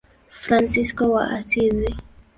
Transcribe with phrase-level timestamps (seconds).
[0.43, 1.89] Fransisko wa Asizi.